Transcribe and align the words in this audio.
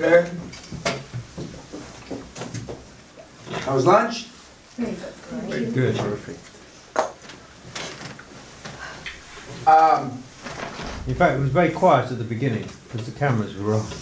Okay? 0.00 0.30
How 3.64 3.74
was 3.74 3.84
lunch? 3.86 4.26
Very 4.76 5.66
good. 5.72 5.98
Um, 9.66 10.22
In 11.06 11.14
fact, 11.14 11.34
it 11.36 11.40
was 11.40 11.50
very 11.50 11.70
quiet 11.70 12.10
at 12.12 12.18
the 12.18 12.24
beginning 12.24 12.68
because 12.84 13.06
the 13.12 13.18
cameras 13.18 13.56
were 13.56 13.74
off. 13.74 13.92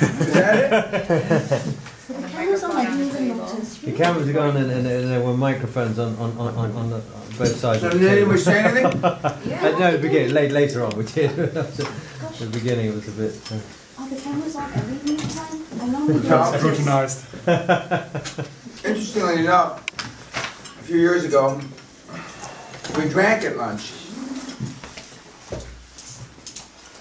is 0.00 0.32
that 0.34 0.72
it? 1.10 1.76
The 2.08 2.28
cameras 2.28 2.64
are 2.64 2.72
I 2.72 2.84
didn't 2.86 3.08
even 3.24 3.36
notice. 3.38 3.78
The 3.78 3.92
cameras 3.92 4.30
were 4.32 4.40
on 4.40 4.56
and, 4.56 4.70
and, 4.70 4.86
and 4.86 5.10
there 5.10 5.20
were 5.22 5.36
microphones 5.36 5.98
on, 5.98 6.16
on, 6.16 6.36
on, 6.38 6.54
on, 6.56 6.72
on 6.72 6.90
the, 6.90 6.96
on 6.96 7.02
both 7.38 7.56
sides. 7.56 7.80
So 7.82 7.88
of 7.88 7.92
the 7.94 7.98
did 7.98 8.08
anyone 8.08 8.38
table. 8.38 8.38
say 8.38 8.64
anything? 8.64 9.04
Uh, 9.64 9.78
no, 9.78 9.92
the 9.92 9.98
beginning, 9.98 10.32
late, 10.34 10.52
later 10.52 10.84
on 10.84 10.96
we 10.96 11.04
did. 11.04 11.30
At 11.38 11.76
the 11.76 12.48
beginning 12.52 12.86
it 12.86 12.94
was 12.94 13.08
a 13.08 13.12
bit. 13.12 13.52
Uh, 13.52 13.58
Are 13.98 14.08
the 14.08 14.16
cameras 14.16 14.56
on 14.56 14.72
every 14.72 15.12
meeting 15.12 15.28
time? 15.28 15.62
I 15.80 15.86
normally 15.86 16.20
do. 16.22 16.28
No. 16.28 16.52
Scrutinized. 16.56 17.24
Interestingly 18.84 19.40
enough, 19.40 19.84
a 20.80 20.82
few 20.84 20.98
years 20.98 21.24
ago, 21.24 21.60
we 22.98 23.08
drank 23.08 23.44
at 23.44 23.56
lunch. 23.56 23.92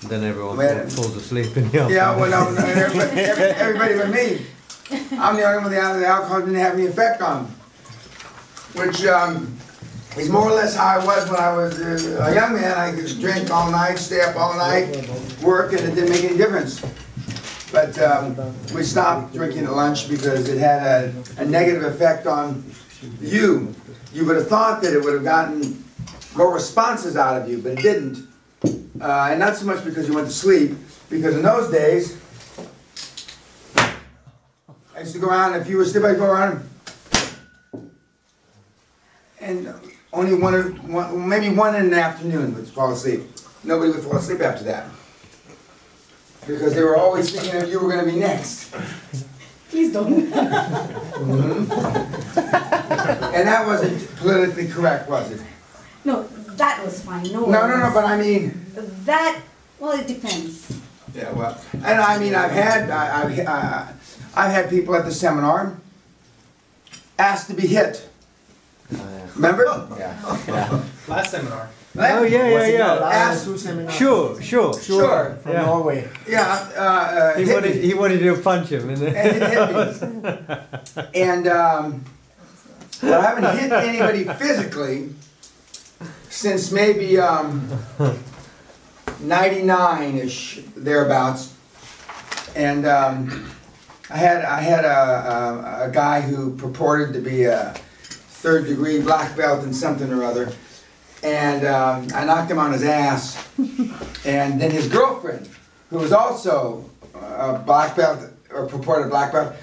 then 0.10 0.24
everyone 0.26 0.58
Man. 0.58 0.90
falls 0.90 1.16
asleep 1.16 1.56
in 1.58 1.64
the 1.72 1.80
afternoon. 1.80 1.90
Yeah, 1.92 2.16
well, 2.18 2.30
no, 2.30 2.52
no, 2.54 2.66
everybody, 2.66 3.22
every- 3.22 3.44
everybody 3.46 3.96
but 3.96 4.10
me. 4.10 4.46
I'm 5.18 5.36
the 5.38 5.44
only 5.44 5.64
one 5.64 5.72
that 5.72 5.94
the 6.00 6.05
alcohol 6.05 6.41
didn't 6.41 6.55
have 6.55 6.74
any 6.74 6.86
effect 6.88 7.22
on. 7.22 7.46
Which, 8.76 9.05
um, 9.05 9.58
is 10.17 10.30
more 10.30 10.48
or 10.48 10.52
less 10.52 10.76
how 10.76 10.99
I 10.99 11.05
was 11.05 11.30
when 11.30 11.40
I 11.40 11.53
was 11.55 11.80
uh, 11.80 12.27
a 12.30 12.35
young 12.35 12.54
man. 12.54 12.77
I 12.77 12.91
could 12.95 13.20
drink 13.20 13.49
all 13.49 13.71
night, 13.71 13.98
stay 13.98 14.21
up 14.21 14.35
all 14.35 14.55
night, 14.55 15.09
work, 15.41 15.73
and 15.73 15.81
it 15.81 15.95
didn't 15.95 16.09
make 16.09 16.23
any 16.23 16.38
difference. 16.38 16.81
But, 17.71 17.98
um, 17.99 18.35
we 18.76 18.84
stopped 18.84 19.34
drinking 19.34 19.65
at 19.65 19.71
lunch 19.71 20.07
because 20.07 20.48
it 20.48 20.60
had 20.60 20.84
a, 20.84 21.13
a 21.40 21.46
negative 21.46 21.84
effect 21.84 22.27
on 22.27 22.63
you. 23.20 23.73
You 24.13 24.26
would 24.26 24.35
have 24.35 24.48
thought 24.48 24.84
that 24.84 24.93
it 24.93 25.04
would 25.04 25.15
have 25.15 25.23
gotten 25.23 25.84
more 26.35 26.54
responses 26.54 27.18
out 27.18 27.41
of 27.41 27.49
you, 27.49 27.57
but 27.57 27.71
it 27.71 27.82
didn't. 27.82 28.27
Uh, 29.01 29.29
and 29.32 29.40
not 29.40 29.55
so 29.55 29.66
much 29.66 29.84
because 29.84 30.07
you 30.07 30.13
went 30.13 30.27
to 30.27 30.34
sleep, 30.34 30.73
because 31.10 31.35
in 31.35 31.41
those 31.41 31.71
days, 31.71 32.20
I 33.76 34.99
used 34.99 35.13
to 35.13 35.20
go 35.20 35.29
around, 35.29 35.55
if 35.55 35.68
you 35.68 35.77
were 35.77 35.84
asleep, 35.84 36.04
I'd 36.04 36.18
go 36.18 36.26
around 36.26 36.70
and 39.43 39.73
only 40.14 40.36
one, 40.36 40.54
or- 40.56 40.70
one, 40.88 41.28
maybe 41.28 41.50
one 41.50 41.76
in 41.76 41.90
the 41.90 42.00
afternoon 42.00 42.54
would 42.56 42.68
fall 42.68 42.92
asleep. 42.94 43.22
Nobody 43.64 43.92
would 43.92 44.04
fall 44.04 44.18
asleep 44.18 44.42
after 44.42 44.64
that. 44.66 44.88
Because 46.46 46.74
they 46.76 46.84
were 46.84 46.98
always 46.98 47.32
thinking 47.32 47.60
that 47.60 47.70
you 47.70 47.80
were 47.80 47.90
gonna 47.90 48.06
be 48.06 48.20
next. 48.20 48.74
Please 49.70 49.91
don't. 49.91 50.32
And 53.34 53.48
that 53.48 53.66
wasn't 53.66 54.16
politically 54.18 54.68
correct, 54.68 55.10
was 55.10 55.32
it? 55.32 55.41
No, 56.06 56.24
that 56.56 56.84
was 56.86 57.02
fine, 57.02 57.24
no. 57.34 57.46
No, 57.46 57.68
no, 57.68 57.78
no, 57.78 57.91
but 57.94 58.06
I 58.06 58.18
mean, 58.18 58.66
That, 59.06 59.41
well, 59.80 60.00
it 60.00 60.08
depends. 60.08 60.80
Yeah, 61.16 61.32
well, 61.34 61.60
and 61.74 62.00
I 62.00 62.18
mean, 62.20 62.36
I've 62.36 62.52
had, 62.52 62.90
I- 62.90 63.24
I've, 63.24 63.40
uh, 63.40 63.86
I've 64.36 64.52
had 64.52 64.69
people 64.69 64.96
at 64.96 65.06
the 65.06 65.12
seminar 65.12 65.75
ask 67.19 67.47
to 67.47 67.53
be 67.53 67.68
hit. 67.68 68.08
Remember? 69.36 69.66
Yeah. 69.97 70.84
Last 71.08 71.31
seminar. 71.31 71.69
Oh, 71.96 72.24
yeah, 72.24 72.47
yeah, 72.50 72.66
yeah. 72.66 72.94
Ask, 73.12 73.46
Sure, 73.91 74.41
sure. 74.41 74.74
sure, 74.81 75.38
From 75.44 75.52
Yeah. 75.52 75.66
Norway. 75.66 76.09
yeah, 76.28 76.68
uh, 76.75 76.81
uh, 76.81 77.35
He 77.38 77.46
wanted, 77.53 77.75
me. 77.75 77.81
he 77.81 77.94
wanted 77.94 78.19
to 78.19 78.35
punch 78.41 78.69
him. 78.69 78.90
And 78.90 79.03
And 79.03 79.16
it 79.16 79.44
hit 79.44 80.02
me. 80.02 81.03
And, 81.22 81.47
um, 81.47 82.03
but 83.01 83.13
I 83.13 83.22
haven't 83.22 83.59
hit 83.59 83.72
anybody 83.72 84.23
physically 84.23 85.09
since 86.29 86.72
maybe, 86.72 87.19
um, 87.19 87.67
ninety-nine-ish, 89.22 90.62
thereabouts. 90.75 91.53
And, 92.56 92.85
um, 92.85 93.50
I 94.09 94.17
had, 94.17 94.46
I 94.46 94.62
had 94.62 94.85
a, 94.85 95.84
a, 95.85 95.90
a 95.90 95.91
guy 95.91 96.22
who 96.22 96.56
purported 96.56 97.13
to 97.13 97.19
be 97.22 97.46
a 97.46 97.73
third-degree 98.43 99.01
black 99.01 99.35
belt 99.37 99.63
in 99.63 99.73
something 99.73 100.11
or 100.11 100.23
other. 100.23 100.51
And, 101.23 101.65
um, 101.65 102.07
I 102.13 102.25
knocked 102.25 102.51
him 102.51 102.59
on 102.59 102.73
his 102.73 102.83
ass. 102.83 103.37
And 104.25 104.59
then 104.59 104.69
his 104.69 104.87
girlfriend, 104.89 105.49
who 105.89 105.97
was 105.97 106.11
also 106.11 106.89
a 107.15 107.57
black 107.59 107.95
belt, 107.95 108.19
or 108.51 108.67
purported 108.67 109.09
black 109.09 109.31
belt, 109.31 109.55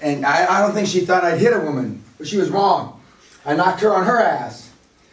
and 0.00 0.24
I, 0.24 0.58
I 0.58 0.60
don't 0.60 0.74
think 0.74 0.86
she 0.86 1.00
thought 1.06 1.24
I'd 1.24 1.40
hit 1.40 1.52
a 1.52 1.60
woman, 1.60 2.04
but 2.18 2.28
she 2.28 2.36
was 2.36 2.50
wrong. 2.50 3.00
I 3.46 3.54
knocked 3.54 3.80
her 3.80 3.94
on 3.94 4.04
her 4.04 4.20
ass, 4.20 4.70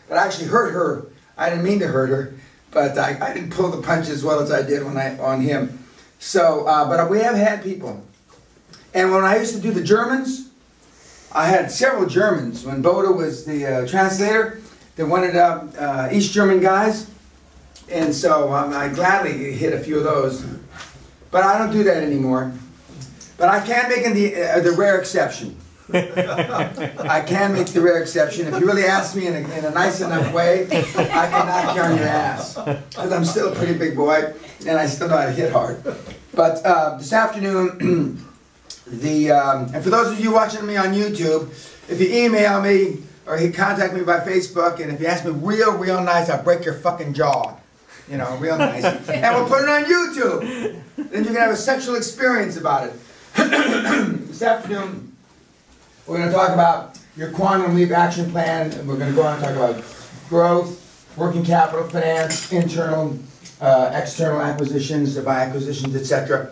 but 0.09 0.17
I 0.17 0.25
actually 0.25 0.47
hurt 0.47 0.71
her. 0.73 1.07
I 1.37 1.49
didn't 1.49 1.63
mean 1.63 1.79
to 1.79 1.87
hurt 1.87 2.09
her, 2.09 2.35
but 2.71 2.97
I, 2.97 3.17
I 3.21 3.33
didn't 3.33 3.51
pull 3.51 3.71
the 3.71 3.81
punch 3.81 4.09
as 4.09 4.23
well 4.23 4.39
as 4.41 4.51
I 4.51 4.61
did 4.61 4.83
when 4.83 4.97
I 4.97 5.17
on 5.17 5.41
him. 5.41 5.79
So, 6.19 6.65
uh, 6.67 6.87
but 6.87 7.09
we 7.09 7.19
have 7.19 7.35
had 7.35 7.63
people, 7.63 8.03
and 8.93 9.11
when 9.11 9.23
I 9.23 9.37
used 9.37 9.55
to 9.55 9.61
do 9.61 9.71
the 9.71 9.83
Germans, 9.83 10.44
I 11.35 11.47
had 11.47 11.69
several 11.69 12.07
Germans. 12.07 12.65
When 12.65 12.81
Boda 12.81 13.13
was 13.13 13.43
the 13.43 13.65
uh, 13.65 13.87
translator, 13.87 14.61
they 14.95 15.03
wanted 15.03 15.35
uh, 15.35 15.65
uh, 15.77 16.09
East 16.09 16.31
German 16.31 16.61
guys, 16.61 17.11
and 17.91 18.15
so 18.15 18.53
um, 18.53 18.71
I 18.73 18.87
gladly 18.87 19.51
hit 19.51 19.73
a 19.73 19.79
few 19.79 19.97
of 19.97 20.05
those. 20.05 20.45
But 21.31 21.43
I 21.43 21.57
don't 21.57 21.73
do 21.73 21.83
that 21.83 22.01
anymore. 22.01 22.53
But 23.37 23.49
I 23.49 23.59
can 23.59 23.89
make 23.89 24.05
the, 24.13 24.41
uh, 24.41 24.61
the 24.61 24.71
rare 24.71 24.97
exception. 24.97 25.57
I 25.93 27.21
can 27.27 27.51
make 27.51 27.67
the 27.67 27.81
rare 27.81 28.01
exception. 28.01 28.47
If 28.47 28.57
you 28.61 28.65
really 28.65 28.85
ask 28.85 29.13
me 29.13 29.27
in 29.27 29.33
a, 29.33 29.57
in 29.57 29.65
a 29.65 29.71
nice 29.71 29.99
enough 29.99 30.33
way, 30.33 30.67
I 30.67 31.27
can 31.27 31.47
knock 31.47 31.75
you 31.75 31.81
on 31.81 31.97
your 31.97 32.07
ass. 32.07 32.55
Because 32.55 33.11
I'm 33.11 33.25
still 33.25 33.51
a 33.51 33.55
pretty 33.55 33.77
big 33.77 33.97
boy, 33.97 34.33
and 34.65 34.79
I 34.79 34.85
still 34.87 35.09
know 35.09 35.17
how 35.17 35.25
to 35.25 35.33
hit 35.33 35.51
hard. 35.51 35.83
But 36.33 36.65
uh, 36.65 36.97
this 36.97 37.11
afternoon, 37.11 38.24
the 38.87 39.31
um, 39.31 39.73
and 39.73 39.83
for 39.83 39.89
those 39.89 40.11
of 40.11 40.19
you 40.19 40.31
watching 40.31 40.65
me 40.65 40.77
on 40.77 40.93
YouTube, 40.93 41.49
if 41.89 41.99
you 41.99 42.25
email 42.25 42.61
me 42.61 43.03
or 43.25 43.39
you 43.39 43.51
contact 43.51 43.93
me 43.93 44.01
by 44.01 44.19
Facebook, 44.19 44.79
and 44.79 44.91
if 44.91 44.99
you 44.99 45.07
ask 45.07 45.25
me 45.25 45.31
real, 45.31 45.75
real 45.77 46.03
nice, 46.03 46.29
I'll 46.29 46.43
break 46.43 46.63
your 46.63 46.75
fucking 46.75 47.13
jaw. 47.13 47.57
You 48.09 48.17
know, 48.17 48.37
real 48.37 48.57
nice. 48.57 48.83
and 49.09 49.35
we'll 49.35 49.47
put 49.47 49.63
it 49.63 49.69
on 49.69 49.85
YouTube. 49.85 50.81
Then 50.95 51.23
you 51.23 51.29
can 51.29 51.35
have 51.35 51.51
a 51.51 51.57
sexual 51.57 51.95
experience 51.95 52.57
about 52.57 52.87
it. 52.87 52.93
this 53.35 54.43
afternoon, 54.43 55.15
we're 56.05 56.17
going 56.17 56.29
to 56.29 56.35
talk 56.35 56.51
about 56.51 56.99
your 57.17 57.31
quantum 57.31 57.75
leap 57.75 57.91
action 57.91 58.29
plan, 58.29 58.71
and 58.73 58.87
we're 58.87 58.97
going 58.97 59.09
to 59.09 59.15
go 59.15 59.23
on 59.23 59.35
and 59.35 59.43
talk 59.43 59.55
about 59.55 59.83
growth, 60.29 61.17
working 61.17 61.43
capital, 61.43 61.87
finance, 61.87 62.51
internal, 62.51 63.17
uh, 63.59 63.89
external 63.93 64.41
acquisitions, 64.41 65.17
buy 65.17 65.41
acquisitions, 65.41 65.95
etc. 65.95 66.51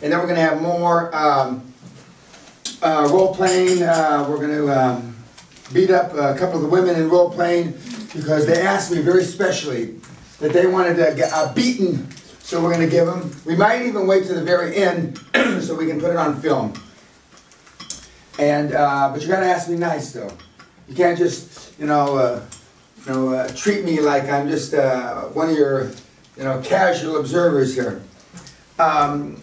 And 0.00 0.12
then 0.12 0.18
we're 0.20 0.26
going 0.26 0.36
to 0.36 0.42
have 0.42 0.62
more 0.62 1.14
um, 1.14 1.72
uh, 2.82 3.08
role 3.10 3.34
playing. 3.34 3.82
Uh, 3.82 4.26
we're 4.28 4.36
going 4.36 4.56
to 4.56 4.68
um, 4.70 5.16
beat 5.72 5.90
up 5.90 6.12
a 6.14 6.38
couple 6.38 6.56
of 6.56 6.62
the 6.62 6.68
women 6.68 6.94
in 6.96 7.08
role 7.08 7.30
playing 7.30 7.72
because 8.14 8.46
they 8.46 8.60
asked 8.62 8.92
me 8.92 9.00
very 9.00 9.24
specially 9.24 9.96
that 10.38 10.52
they 10.52 10.66
wanted 10.66 10.94
to 10.96 11.14
get 11.16 11.32
a 11.32 11.52
beaten. 11.52 12.10
So 12.38 12.62
we're 12.62 12.72
going 12.72 12.88
to 12.88 12.90
give 12.90 13.06
them. 13.06 13.30
We 13.44 13.56
might 13.56 13.82
even 13.82 14.06
wait 14.06 14.26
to 14.26 14.34
the 14.34 14.42
very 14.42 14.76
end 14.76 15.18
so 15.60 15.74
we 15.74 15.86
can 15.86 16.00
put 16.00 16.10
it 16.10 16.16
on 16.16 16.40
film. 16.40 16.72
And 18.38 18.72
uh, 18.72 19.10
but 19.12 19.20
you 19.20 19.28
got 19.28 19.40
to 19.40 19.46
ask 19.46 19.68
me 19.68 19.76
nice 19.76 20.12
though. 20.12 20.30
You 20.88 20.94
can't 20.94 21.18
just 21.18 21.78
you 21.78 21.86
know 21.86 22.16
uh, 22.16 22.44
you 23.04 23.12
know 23.12 23.34
uh, 23.34 23.48
treat 23.48 23.84
me 23.84 24.00
like 24.00 24.30
I'm 24.30 24.48
just 24.48 24.74
uh, 24.74 25.22
one 25.24 25.50
of 25.50 25.56
your 25.56 25.90
you 26.36 26.44
know 26.44 26.62
casual 26.62 27.18
observers 27.18 27.74
here. 27.74 28.00
Um, 28.78 29.40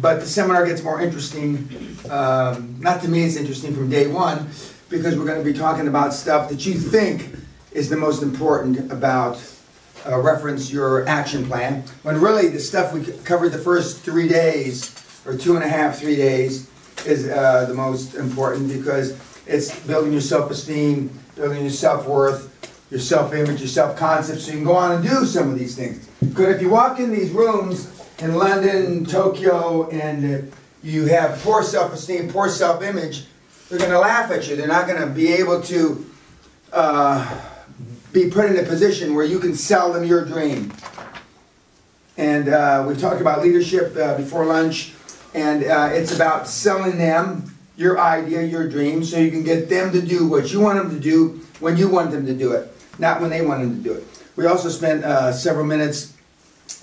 but 0.00 0.20
the 0.20 0.26
seminar 0.26 0.66
gets 0.66 0.82
more 0.82 1.00
interesting. 1.00 1.68
Um, 2.10 2.76
not 2.80 3.00
to 3.02 3.08
me, 3.08 3.24
it's 3.24 3.36
interesting 3.36 3.74
from 3.74 3.88
day 3.90 4.06
one 4.06 4.48
because 4.88 5.16
we're 5.16 5.24
going 5.26 5.38
to 5.38 5.44
be 5.44 5.56
talking 5.56 5.88
about 5.88 6.12
stuff 6.12 6.48
that 6.50 6.66
you 6.66 6.74
think 6.74 7.34
is 7.72 7.88
the 7.88 7.96
most 7.96 8.22
important 8.22 8.90
about 8.92 9.40
uh, 10.06 10.18
reference 10.18 10.72
your 10.72 11.06
action 11.06 11.46
plan. 11.46 11.84
When 12.02 12.20
really 12.20 12.48
the 12.48 12.58
stuff 12.58 12.92
we 12.92 13.04
covered 13.24 13.50
the 13.50 13.58
first 13.58 14.00
three 14.00 14.28
days 14.28 14.94
or 15.24 15.36
two 15.36 15.54
and 15.54 15.64
a 15.64 15.68
half, 15.68 15.98
three 15.98 16.16
days 16.16 16.68
is 17.06 17.28
uh, 17.28 17.66
the 17.66 17.74
most 17.74 18.14
important 18.14 18.68
because 18.68 19.18
it's 19.46 19.78
building 19.86 20.12
your 20.12 20.20
self-esteem, 20.20 21.10
building 21.36 21.62
your 21.62 21.70
self-worth, 21.70 22.48
your 22.90 23.00
self-image, 23.00 23.60
your 23.60 23.68
self-concept, 23.68 24.40
so 24.40 24.50
you 24.50 24.58
can 24.58 24.64
go 24.64 24.74
on 24.74 24.92
and 24.92 25.08
do 25.08 25.24
some 25.24 25.50
of 25.50 25.58
these 25.58 25.76
things. 25.76 26.08
Because 26.20 26.56
if 26.56 26.62
you 26.62 26.70
walk 26.70 26.98
in 26.98 27.10
these 27.10 27.30
rooms 27.30 27.99
in 28.20 28.34
London, 28.34 29.04
Tokyo, 29.06 29.88
and 29.88 30.52
you 30.82 31.06
have 31.06 31.40
poor 31.42 31.62
self-esteem, 31.62 32.30
poor 32.30 32.48
self-image, 32.48 33.24
they're 33.68 33.78
going 33.78 33.90
to 33.90 33.98
laugh 33.98 34.30
at 34.30 34.48
you. 34.48 34.56
They're 34.56 34.66
not 34.66 34.86
going 34.86 35.00
to 35.00 35.06
be 35.06 35.32
able 35.32 35.62
to 35.62 36.10
uh, 36.72 37.40
be 38.12 38.30
put 38.30 38.46
in 38.46 38.58
a 38.58 38.62
position 38.64 39.14
where 39.14 39.24
you 39.24 39.38
can 39.38 39.54
sell 39.54 39.92
them 39.92 40.04
your 40.04 40.24
dream. 40.24 40.72
And 42.16 42.48
uh, 42.48 42.84
we 42.86 42.96
talked 42.96 43.20
about 43.20 43.42
leadership 43.42 43.96
uh, 43.96 44.16
before 44.16 44.44
lunch. 44.44 44.92
And 45.32 45.64
uh, 45.64 45.90
it's 45.92 46.14
about 46.14 46.48
selling 46.48 46.98
them 46.98 47.54
your 47.76 48.00
idea, 48.00 48.42
your 48.42 48.68
dream, 48.68 49.04
so 49.04 49.18
you 49.18 49.30
can 49.30 49.44
get 49.44 49.68
them 49.68 49.92
to 49.92 50.02
do 50.02 50.26
what 50.26 50.52
you 50.52 50.60
want 50.60 50.76
them 50.82 50.90
to 50.90 51.00
do 51.00 51.40
when 51.60 51.76
you 51.76 51.88
want 51.88 52.10
them 52.10 52.26
to 52.26 52.34
do 52.34 52.52
it, 52.52 52.68
not 52.98 53.20
when 53.20 53.30
they 53.30 53.40
want 53.40 53.60
them 53.62 53.76
to 53.76 53.82
do 53.82 53.94
it. 53.94 54.04
We 54.34 54.46
also 54.46 54.68
spent 54.68 55.04
uh, 55.04 55.32
several 55.32 55.64
minutes 55.64 56.14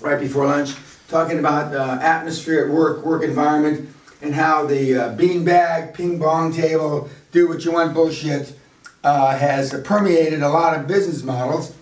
right 0.00 0.18
before 0.18 0.46
lunch 0.46 0.74
talking 1.08 1.38
about 1.38 1.74
uh, 1.74 1.98
atmosphere 2.02 2.66
at 2.66 2.70
work, 2.70 3.04
work 3.04 3.22
environment, 3.22 3.88
and 4.20 4.34
how 4.34 4.66
the 4.66 4.94
uh, 4.94 5.16
beanbag, 5.16 5.94
ping 5.94 6.18
pong 6.18 6.52
table, 6.52 7.08
do 7.32 7.48
what 7.48 7.64
you 7.64 7.72
want 7.72 7.94
bullshit 7.94 8.56
uh, 9.04 9.36
has 9.36 9.74
permeated 9.82 10.42
a 10.42 10.48
lot 10.48 10.78
of 10.78 10.86
business 10.86 11.22
models. 11.22 11.74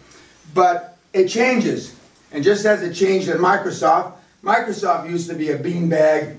But 0.55 0.97
it 1.13 1.29
changes. 1.29 1.95
And 2.33 2.45
just 2.45 2.65
as 2.67 2.83
it 2.83 2.95
changed 2.95 3.29
at 3.29 3.39
Microsoft, 3.39 4.15
Microsoft 4.45 5.11
used 5.11 5.29
to 5.29 5.35
be 5.35 5.51
a 5.51 5.59
beanbag, 5.59 6.39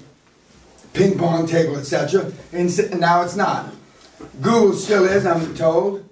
ping 0.93 1.17
pong 1.17 1.45
table, 1.45 1.77
etc. 1.77 2.31
And 2.53 2.99
now 2.99 3.21
it's 3.23 3.35
not. 3.35 3.73
Google 4.41 4.73
still 4.73 5.05
is, 5.05 5.25
I'm 5.25 5.53
told. 5.55 6.07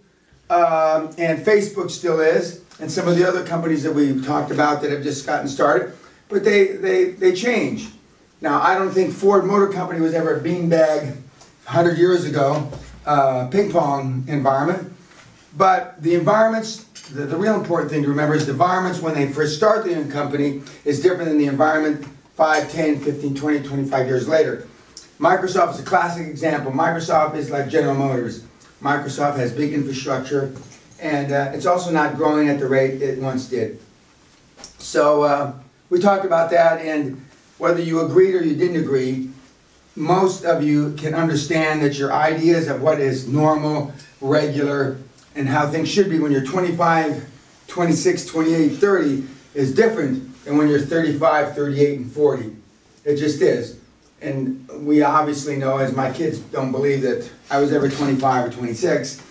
Um, 0.50 1.10
and 1.18 1.44
Facebook 1.44 1.90
still 1.90 2.20
is. 2.20 2.62
And 2.80 2.92
some 2.92 3.08
of 3.08 3.16
the 3.16 3.28
other 3.28 3.46
companies 3.46 3.84
that 3.84 3.94
we've 3.94 4.26
talked 4.26 4.52
about 4.52 4.82
that 4.82 4.92
have 4.92 5.04
just 5.04 5.26
gotten 5.26 5.48
started. 5.48 5.94
But 6.30 6.44
they, 6.44 6.68
they, 6.74 7.12
they 7.12 7.34
change. 7.34 7.90
Now, 8.42 8.62
I 8.62 8.76
don't 8.76 8.92
think 8.92 9.14
Ford 9.14 9.46
Motor 9.46 9.68
Company 9.68 10.02
was 10.02 10.14
ever 10.14 10.36
a 10.36 10.40
beanbag 10.40 11.16
100 11.66 11.98
years 11.98 12.26
ago, 12.26 12.70
uh, 13.06 13.48
ping 13.48 13.72
pong 13.72 14.26
environment. 14.28 14.92
But 15.58 16.02
the 16.02 16.16
environments, 16.16 16.84
the, 17.10 17.26
the 17.26 17.38
real 17.38 17.56
important 17.56 17.92
thing 17.92 18.04
to 18.04 18.10
remember 18.10 18.36
is 18.36 18.46
the 18.46 18.52
environments 18.52 19.00
when 19.02 19.14
they 19.14 19.32
first 19.32 19.56
start 19.56 19.86
the 19.86 20.04
company 20.12 20.62
is 20.84 21.02
different 21.02 21.30
than 21.30 21.38
the 21.38 21.48
environment 21.48 22.06
5, 22.36 22.72
10, 22.72 23.00
15, 23.00 23.36
20, 23.36 23.68
25 23.68 24.08
years 24.08 24.28
later. 24.28 24.68
Microsoft 25.20 25.76
is 25.76 25.80
a 25.80 25.84
classic 25.84 26.28
example. 26.28 26.72
Microsoft 26.72 27.36
is 27.36 27.50
like 27.50 27.70
General 27.70 27.96
Motors. 27.96 28.44
Microsoft 28.82 29.38
has 29.38 29.54
big 29.54 29.74
infrastructure, 29.74 30.54
and 31.00 31.32
uh, 31.32 31.52
it's 31.54 31.66
also 31.66 31.90
not 31.92 32.18
growing 32.18 32.50
at 32.50 32.60
the 32.60 32.68
rate 32.68 33.02
it 33.02 33.20
once 33.20 33.48
did. 33.48 33.80
So 34.78 35.24
uh, 35.24 35.54
we 35.90 36.00
talked 36.00 36.26
about 36.26 36.50
that, 36.52 36.82
and 36.82 37.24
whether 37.58 37.82
you 37.82 38.02
agreed 38.02 38.36
or 38.36 38.44
you 38.44 38.56
didn't 38.56 38.78
agree, 38.78 39.30
most 39.96 40.44
of 40.44 40.62
you 40.64 40.94
can 40.94 41.14
understand 41.14 41.82
that 41.82 41.98
your 41.98 42.12
ideas 42.12 42.68
of 42.68 42.82
what 42.82 43.00
is 43.00 43.28
normal, 43.28 43.94
regular, 44.20 44.98
and 45.36 45.48
how 45.48 45.70
things 45.70 45.90
should 45.90 46.10
be 46.10 46.20
when 46.20 46.32
you're 46.32 46.44
25, 46.44 47.30
26, 47.68 48.26
28, 48.26 48.70
30 48.70 49.28
is 49.54 49.74
different 49.74 50.44
than 50.44 50.58
when 50.58 50.68
you're 50.68 50.80
35, 50.80 51.56
38, 51.56 52.00
and 52.00 52.12
40. 52.12 52.56
It 53.06 53.16
just 53.16 53.42
is. 53.42 53.80
And 54.22 54.68
we 54.86 55.02
obviously 55.02 55.56
know, 55.56 55.78
as 55.78 55.96
my 55.96 56.12
kids 56.12 56.40
don't 56.40 56.72
believe 56.72 57.02
that 57.04 57.30
I 57.50 57.60
was 57.60 57.72
ever 57.72 57.90
25 57.90 58.48
or 58.48 58.50
26, 58.52 59.22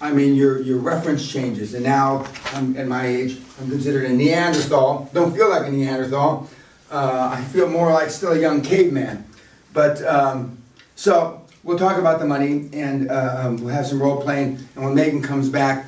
I 0.00 0.12
mean, 0.12 0.36
your, 0.36 0.62
your 0.62 0.78
reference 0.78 1.30
changes. 1.30 1.74
And 1.74 1.84
now, 1.84 2.26
I'm, 2.52 2.76
at 2.76 2.86
my 2.86 3.06
age, 3.06 3.38
I'm 3.60 3.68
considered 3.68 4.04
a 4.04 4.12
Neanderthal. 4.12 5.10
Don't 5.12 5.34
feel 5.34 5.50
like 5.50 5.66
a 5.66 5.70
Neanderthal. 5.70 6.48
Uh, 6.90 7.36
I 7.36 7.42
feel 7.44 7.68
more 7.68 7.92
like 7.92 8.10
still 8.10 8.32
a 8.32 8.38
young 8.38 8.62
caveman. 8.62 9.24
But, 9.72 10.02
um, 10.06 10.56
so, 10.94 11.42
we'll 11.64 11.78
talk 11.78 11.98
about 11.98 12.18
the 12.18 12.24
money 12.24 12.68
and 12.72 13.10
uh, 13.10 13.42
um, 13.42 13.56
we'll 13.58 13.74
have 13.74 13.86
some 13.86 14.00
role 14.00 14.22
playing. 14.22 14.58
And 14.74 14.84
when 14.84 14.94
Megan 14.94 15.20
comes 15.20 15.48
back 15.48 15.86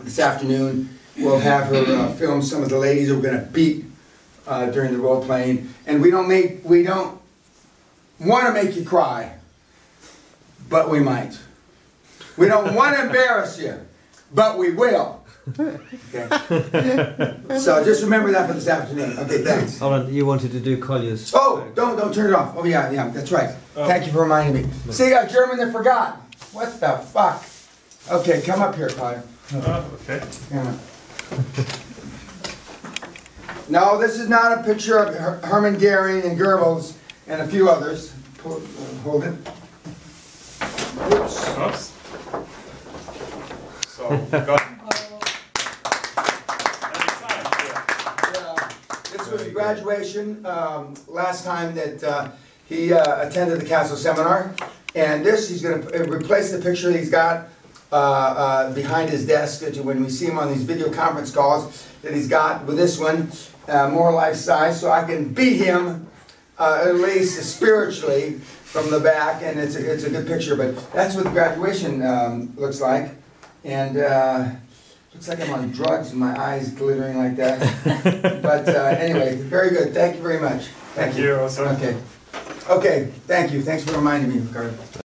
this 0.00 0.18
afternoon, 0.18 0.88
we'll 1.18 1.38
have 1.38 1.66
her 1.66 1.84
uh, 1.86 2.12
film 2.14 2.42
some 2.42 2.62
of 2.62 2.70
the 2.70 2.78
ladies 2.78 3.08
who 3.08 3.16
we're 3.16 3.22
going 3.22 3.40
to 3.40 3.50
beat 3.52 3.84
uh, 4.46 4.66
during 4.70 4.92
the 4.92 4.98
role 4.98 5.22
playing. 5.24 5.72
And 5.86 6.00
we 6.00 6.10
don't 6.10 6.28
make, 6.28 6.64
we 6.64 6.82
don't 6.82 7.20
want 8.18 8.46
to 8.46 8.52
make 8.52 8.76
you 8.76 8.84
cry, 8.84 9.36
but 10.68 10.90
we 10.90 11.00
might. 11.00 11.38
We 12.36 12.46
don't 12.48 12.74
want 12.74 12.96
to 12.96 13.06
embarrass 13.06 13.58
you, 13.58 13.78
but 14.34 14.58
we 14.58 14.72
will. 14.72 15.24
Okay. 15.58 16.28
So 17.58 17.82
just 17.84 18.02
remember 18.02 18.32
that 18.32 18.48
for 18.48 18.52
this 18.54 18.66
afternoon. 18.68 19.16
Okay, 19.20 19.42
thanks. 19.42 19.78
Hold 19.78 19.92
on, 19.94 20.12
you 20.12 20.26
wanted 20.26 20.50
to 20.52 20.60
do 20.60 20.76
Collier's. 20.78 21.32
Oh, 21.34 21.64
don't 21.74 21.96
don't 21.96 22.12
turn 22.12 22.26
it 22.30 22.34
off. 22.34 22.54
Oh 22.56 22.64
yeah, 22.64 22.90
yeah, 22.90 23.08
that's 23.08 23.30
right. 23.32 23.54
Thank 23.74 24.06
you 24.06 24.12
for 24.12 24.22
reminding 24.22 24.66
me. 24.66 24.72
See, 24.90 25.12
a 25.12 25.26
German 25.28 25.58
that 25.58 25.72
forgot. 25.72 26.16
What 26.52 26.78
the 26.80 26.98
fuck? 26.98 27.44
Okay, 28.10 28.42
come 28.42 28.60
up 28.60 28.74
here, 28.74 28.88
Clyde. 28.88 29.22
Oh, 29.54 29.90
okay. 30.02 30.20
Yeah. 30.50 30.74
No, 33.68 33.98
this 33.98 34.18
is 34.18 34.28
not 34.28 34.58
a 34.58 34.62
picture 34.62 34.98
of 34.98 35.14
Her- 35.14 35.40
Hermann 35.44 35.78
Goering 35.78 36.22
and 36.22 36.38
Goebbels 36.38 36.94
and 37.26 37.40
a 37.42 37.46
few 37.48 37.68
others. 37.68 38.12
Uh, 38.44 38.58
Hold 39.02 39.24
it. 39.24 39.34
Whoops. 41.10 41.48
Oops. 41.58 41.92
So, 44.06 44.14
we 44.14 44.30
got. 44.46 44.62
And 46.48 47.02
it's 47.02 47.18
signed, 47.18 47.48
yeah. 48.34 48.38
Uh, 48.38 48.68
This 49.12 49.28
was 49.28 49.42
a 49.42 49.50
graduation, 49.50 50.46
um, 50.46 50.94
last 51.08 51.44
time 51.44 51.74
that 51.74 52.04
uh, 52.04 52.30
he 52.68 52.92
uh, 52.92 53.26
attended 53.26 53.60
the 53.60 53.64
Castle 53.64 53.96
Seminar. 53.96 54.54
And 54.94 55.26
this, 55.26 55.48
he's 55.48 55.62
gonna 55.62 55.84
uh, 55.90 56.04
replace 56.04 56.52
the 56.52 56.58
picture 56.60 56.92
he's 56.92 57.10
got 57.10 57.48
uh, 57.90 57.96
uh, 57.96 58.72
behind 58.74 59.10
his 59.10 59.26
desk, 59.26 59.60
that 59.62 59.76
when 59.78 60.04
we 60.04 60.08
see 60.08 60.26
him 60.26 60.38
on 60.38 60.52
these 60.52 60.62
video 60.62 60.92
conference 60.92 61.32
calls, 61.32 61.88
that 62.02 62.14
he's 62.14 62.28
got 62.28 62.64
with 62.64 62.76
this 62.76 63.00
one, 63.00 63.32
uh, 63.66 63.88
more 63.90 64.12
life 64.12 64.36
size, 64.36 64.80
so 64.80 64.92
I 64.92 65.02
can 65.02 65.34
beat 65.34 65.56
him, 65.56 66.06
uh, 66.58 66.84
at 66.86 66.94
least 66.94 67.42
spiritually, 67.42 68.34
from 68.64 68.88
the 68.90 69.00
back, 69.00 69.42
and 69.42 69.58
it's 69.58 69.74
a, 69.74 69.92
it's 69.92 70.04
a 70.04 70.10
good 70.10 70.28
picture, 70.28 70.54
but 70.54 70.92
that's 70.92 71.16
what 71.16 71.24
graduation 71.32 72.04
um, 72.06 72.52
looks 72.56 72.80
like. 72.80 73.10
And 73.66 73.98
uh, 73.98 74.48
looks 75.12 75.26
like 75.26 75.40
I'm 75.40 75.52
on 75.52 75.72
drugs, 75.72 76.12
and 76.12 76.20
my 76.20 76.40
eyes 76.40 76.70
glittering 76.70 77.18
like 77.18 77.34
that. 77.36 77.58
But 78.42 78.68
uh, 78.68 78.96
anyway, 78.96 79.34
very 79.36 79.70
good, 79.70 79.92
thank 79.92 80.16
you 80.16 80.22
very 80.22 80.38
much. 80.38 80.66
Thank 80.94 81.18
you 81.18 81.34
also. 81.34 81.66
Okay, 81.70 81.96
okay, 82.70 83.10
thank 83.26 83.52
you, 83.52 83.62
thanks 83.62 83.82
for 83.84 83.96
reminding 83.96 84.30
me, 84.30 84.38
Ricardo. 84.38 85.05